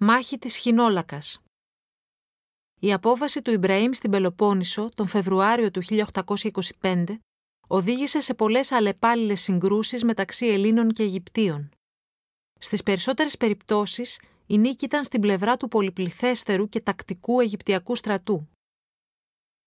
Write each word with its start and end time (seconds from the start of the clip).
Μάχη 0.00 0.38
της 0.38 0.56
Χινόλακας 0.56 1.40
Η 2.80 2.92
απόβαση 2.92 3.42
του 3.42 3.50
Ιμπραήμ 3.50 3.92
στην 3.92 4.10
Πελοπόννησο 4.10 4.88
τον 4.94 5.06
Φεβρουάριο 5.06 5.70
του 5.70 5.82
1825 6.80 7.04
οδήγησε 7.66 8.20
σε 8.20 8.34
πολλές 8.34 8.72
αλλεπάλληλες 8.72 9.40
συγκρούσεις 9.40 10.04
μεταξύ 10.04 10.46
Ελλήνων 10.46 10.92
και 10.92 11.02
Αιγυπτίων. 11.02 11.70
Στις 12.58 12.82
περισσότερες 12.82 13.36
περιπτώσεις, 13.36 14.20
η 14.46 14.58
νίκη 14.58 14.84
ήταν 14.84 15.04
στην 15.04 15.20
πλευρά 15.20 15.56
του 15.56 15.68
πολυπληθέστερου 15.68 16.68
και 16.68 16.80
τακτικού 16.80 17.40
Αιγυπτιακού 17.40 17.94
στρατού. 17.94 18.48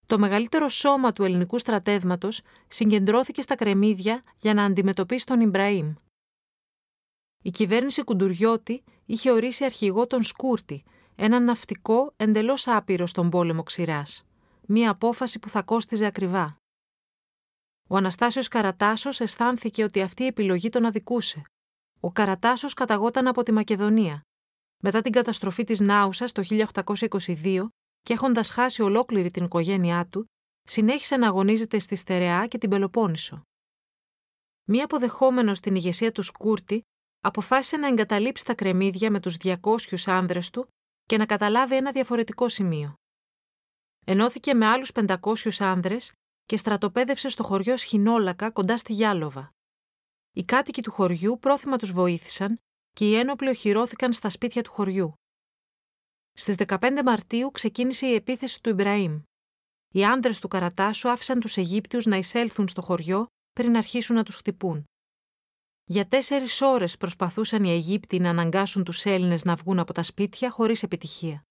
Το 0.07 0.19
μεγαλύτερο 0.19 0.67
σώμα 0.67 1.13
του 1.13 1.23
ελληνικού 1.23 1.57
στρατεύματος 1.57 2.41
συγκεντρώθηκε 2.67 3.41
στα 3.41 3.55
κρεμμύδια 3.55 4.23
για 4.39 4.53
να 4.53 4.63
αντιμετωπίσει 4.65 5.25
τον 5.25 5.41
Ιμπραήμ. 5.41 5.93
Η 7.43 7.49
κυβέρνηση 7.49 8.03
Κουντουριώτη 8.03 8.83
είχε 9.11 9.31
ορίσει 9.31 9.65
αρχηγό 9.65 10.07
τον 10.07 10.23
Σκούρτη, 10.23 10.83
έναν 11.15 11.43
ναυτικό 11.43 12.13
εντελώς 12.15 12.67
άπειρο 12.67 13.05
στον 13.05 13.29
πόλεμο 13.29 13.63
ξηράς. 13.63 14.25
Μία 14.67 14.89
απόφαση 14.89 15.39
που 15.39 15.49
θα 15.49 15.61
κόστιζε 15.61 16.05
ακριβά. 16.05 16.55
Ο 17.89 17.95
Αναστάσιος 17.95 18.47
Καρατάσος 18.47 19.19
αισθάνθηκε 19.19 19.83
ότι 19.83 20.01
αυτή 20.01 20.23
η 20.23 20.25
επιλογή 20.25 20.69
τον 20.69 20.85
αδικούσε. 20.85 21.41
Ο 21.99 22.11
Καρατάσος 22.11 22.73
καταγόταν 22.73 23.27
από 23.27 23.43
τη 23.43 23.51
Μακεδονία. 23.51 24.21
Μετά 24.83 25.01
την 25.01 25.11
καταστροφή 25.11 25.63
της 25.63 25.79
Νάουσας 25.79 26.31
το 26.31 26.41
1822 26.43 27.67
και 28.01 28.13
έχοντας 28.13 28.49
χάσει 28.49 28.81
ολόκληρη 28.81 29.31
την 29.31 29.43
οικογένειά 29.43 30.07
του, 30.07 30.25
συνέχισε 30.63 31.17
να 31.17 31.27
αγωνίζεται 31.27 31.79
στη 31.79 31.95
Στερεά 31.95 32.47
και 32.47 32.57
την 32.57 32.69
Πελοπόννησο. 32.69 33.41
Μία 34.69 34.83
αποδεχόμενος 34.83 35.57
στην 35.57 35.75
ηγεσία 35.75 36.11
του 36.11 36.21
Σκούρτη, 36.21 36.81
αποφάσισε 37.21 37.77
να 37.77 37.87
εγκαταλείψει 37.87 38.45
τα 38.45 38.53
κρεμμύδια 38.53 39.11
με 39.11 39.19
τους 39.19 39.37
200 39.43 39.55
άνδρες 40.05 40.49
του 40.49 40.67
και 41.05 41.17
να 41.17 41.25
καταλάβει 41.25 41.75
ένα 41.75 41.91
διαφορετικό 41.91 42.47
σημείο. 42.47 42.93
Ενώθηκε 44.05 44.53
με 44.53 44.65
άλλους 44.65 44.91
500 44.93 45.17
άνδρες 45.59 46.13
και 46.45 46.57
στρατοπέδευσε 46.57 47.29
στο 47.29 47.43
χωριό 47.43 47.77
Σχοινόλακα 47.77 48.51
κοντά 48.51 48.77
στη 48.77 48.93
Γιάλοβα. 48.93 49.51
Οι 50.33 50.43
κάτοικοι 50.43 50.81
του 50.81 50.91
χωριού 50.91 51.37
πρόθυμα 51.39 51.77
τους 51.77 51.91
βοήθησαν 51.91 52.59
και 52.93 53.09
οι 53.09 53.15
ένοπλοι 53.15 53.49
οχυρώθηκαν 53.49 54.13
στα 54.13 54.29
σπίτια 54.29 54.63
του 54.63 54.71
χωριού. 54.71 55.13
Στις 56.33 56.55
15 56.67 57.01
Μαρτίου 57.05 57.51
ξεκίνησε 57.51 58.07
η 58.07 58.13
επίθεση 58.13 58.61
του 58.61 58.69
Ιμπραήμ. 58.69 59.21
Οι 59.93 60.05
άντρε 60.05 60.31
του 60.41 60.47
Καρατάσου 60.47 61.09
άφησαν 61.09 61.39
τους 61.39 61.57
Αιγύπτιους 61.57 62.05
να 62.05 62.15
εισέλθουν 62.15 62.67
στο 62.67 62.81
χωριό 62.81 63.25
πριν 63.51 63.77
αρχίσουν 63.77 64.15
να 64.15 64.23
τους 64.23 64.35
χτυπούν. 64.35 64.85
Για 65.91 66.07
τέσσερις 66.07 66.61
ώρες 66.61 66.97
προσπαθούσαν 66.97 67.63
οι 67.63 67.69
Αιγύπτιοι 67.69 68.19
να 68.21 68.29
αναγκάσουν 68.29 68.83
τους 68.83 69.05
Έλληνες 69.05 69.43
να 69.43 69.55
βγουν 69.55 69.79
από 69.79 69.93
τα 69.93 70.03
σπίτια 70.03 70.51
χωρίς 70.51 70.83
επιτυχία. 70.83 71.43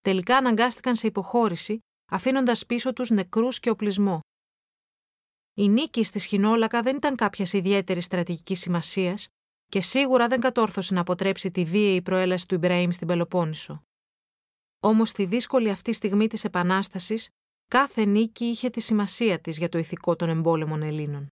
Τελικά 0.00 0.36
αναγκάστηκαν 0.36 0.96
σε 0.96 1.06
υποχώρηση, 1.06 1.78
αφήνοντας 2.10 2.66
πίσω 2.66 2.92
τους 2.92 3.10
νεκρούς 3.10 3.60
και 3.60 3.70
οπλισμό. 3.70 4.20
Η 5.54 5.68
νίκη 5.68 6.04
στη 6.04 6.18
Σχοινόλακα 6.18 6.82
δεν 6.82 6.96
ήταν 6.96 7.16
κάποιας 7.16 7.52
ιδιαίτερης 7.52 8.04
στρατηγικής 8.04 8.60
σημασίας 8.60 9.28
και 9.66 9.80
σίγουρα 9.80 10.28
δεν 10.28 10.40
κατόρθωσε 10.40 10.94
να 10.94 11.00
αποτρέψει 11.00 11.50
τη 11.50 11.64
βίαιη 11.64 12.02
προέλαση 12.02 12.48
του 12.48 12.54
Ιμπραήμ 12.54 12.90
στην 12.90 13.06
Πελοπόννησο. 13.06 13.82
Όμως 14.80 15.08
στη 15.08 15.24
δύσκολη 15.24 15.70
αυτή 15.70 15.92
στιγμή 15.92 16.26
της 16.26 16.44
Επανάστασης, 16.44 17.28
κάθε 17.68 18.04
νίκη 18.04 18.44
είχε 18.44 18.70
τη 18.70 18.80
σημασία 18.80 19.40
της 19.40 19.58
για 19.58 19.68
το 19.68 19.78
ηθικό 19.78 20.16
των 20.16 20.28
εμπόλεμων 20.28 20.82
Ελλήνων. 20.82 21.30